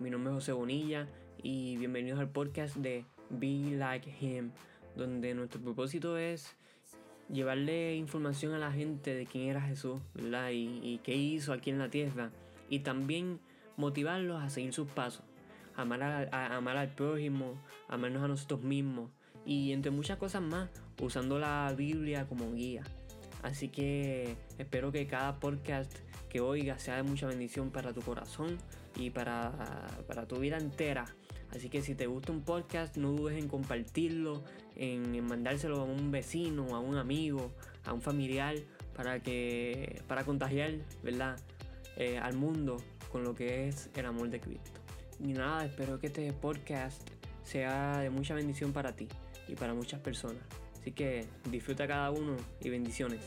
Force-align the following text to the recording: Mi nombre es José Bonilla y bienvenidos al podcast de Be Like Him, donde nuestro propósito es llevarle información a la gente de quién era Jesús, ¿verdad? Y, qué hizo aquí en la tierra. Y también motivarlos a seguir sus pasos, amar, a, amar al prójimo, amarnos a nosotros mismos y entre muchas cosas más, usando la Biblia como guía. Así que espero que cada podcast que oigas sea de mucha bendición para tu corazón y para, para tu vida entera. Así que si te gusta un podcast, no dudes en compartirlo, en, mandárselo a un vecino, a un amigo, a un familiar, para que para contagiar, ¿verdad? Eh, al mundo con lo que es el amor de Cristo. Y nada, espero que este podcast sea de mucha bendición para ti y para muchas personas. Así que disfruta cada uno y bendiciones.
Mi 0.00 0.08
nombre 0.08 0.32
es 0.32 0.36
José 0.36 0.52
Bonilla 0.52 1.06
y 1.42 1.76
bienvenidos 1.76 2.18
al 2.20 2.30
podcast 2.30 2.74
de 2.76 3.04
Be 3.28 3.76
Like 3.76 4.10
Him, 4.18 4.50
donde 4.96 5.34
nuestro 5.34 5.60
propósito 5.60 6.16
es 6.16 6.56
llevarle 7.28 7.96
información 7.96 8.54
a 8.54 8.58
la 8.58 8.72
gente 8.72 9.14
de 9.14 9.26
quién 9.26 9.50
era 9.50 9.60
Jesús, 9.60 10.00
¿verdad? 10.14 10.52
Y, 10.54 11.00
qué 11.04 11.14
hizo 11.14 11.52
aquí 11.52 11.68
en 11.68 11.78
la 11.78 11.90
tierra. 11.90 12.30
Y 12.70 12.78
también 12.78 13.40
motivarlos 13.76 14.42
a 14.42 14.48
seguir 14.48 14.72
sus 14.72 14.88
pasos, 14.88 15.22
amar, 15.76 16.02
a, 16.02 16.56
amar 16.56 16.78
al 16.78 16.88
prójimo, 16.88 17.62
amarnos 17.86 18.22
a 18.22 18.28
nosotros 18.28 18.62
mismos 18.62 19.10
y 19.44 19.72
entre 19.72 19.90
muchas 19.90 20.16
cosas 20.16 20.40
más, 20.40 20.70
usando 20.98 21.38
la 21.38 21.74
Biblia 21.76 22.26
como 22.26 22.54
guía. 22.54 22.84
Así 23.42 23.68
que 23.68 24.34
espero 24.56 24.92
que 24.92 25.06
cada 25.06 25.38
podcast 25.40 25.94
que 26.30 26.40
oigas 26.40 26.80
sea 26.80 26.96
de 26.96 27.02
mucha 27.02 27.26
bendición 27.26 27.70
para 27.70 27.92
tu 27.92 28.00
corazón 28.00 28.56
y 28.96 29.10
para, 29.10 29.52
para 30.06 30.26
tu 30.26 30.36
vida 30.36 30.58
entera. 30.58 31.04
Así 31.52 31.68
que 31.68 31.82
si 31.82 31.94
te 31.94 32.06
gusta 32.06 32.32
un 32.32 32.42
podcast, 32.42 32.96
no 32.96 33.12
dudes 33.12 33.36
en 33.38 33.48
compartirlo, 33.48 34.44
en, 34.76 35.24
mandárselo 35.24 35.80
a 35.80 35.84
un 35.84 36.10
vecino, 36.10 36.76
a 36.76 36.80
un 36.80 36.96
amigo, 36.96 37.50
a 37.84 37.92
un 37.92 38.00
familiar, 38.00 38.54
para 38.94 39.20
que 39.20 40.02
para 40.06 40.24
contagiar, 40.24 40.74
¿verdad? 41.02 41.38
Eh, 41.96 42.18
al 42.18 42.36
mundo 42.36 42.76
con 43.10 43.24
lo 43.24 43.34
que 43.34 43.68
es 43.68 43.90
el 43.96 44.06
amor 44.06 44.30
de 44.30 44.40
Cristo. 44.40 44.80
Y 45.18 45.32
nada, 45.32 45.64
espero 45.66 45.98
que 45.98 46.06
este 46.06 46.32
podcast 46.32 47.02
sea 47.42 47.98
de 47.98 48.10
mucha 48.10 48.34
bendición 48.34 48.72
para 48.72 48.94
ti 48.94 49.08
y 49.48 49.54
para 49.54 49.74
muchas 49.74 50.00
personas. 50.00 50.42
Así 50.80 50.92
que 50.92 51.26
disfruta 51.50 51.86
cada 51.86 52.10
uno 52.10 52.36
y 52.62 52.70
bendiciones. 52.70 53.20